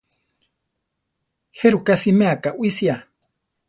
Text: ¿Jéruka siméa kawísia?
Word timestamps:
¿Jéruka 1.59 1.93
siméa 2.03 2.41
kawísia? 2.45 2.95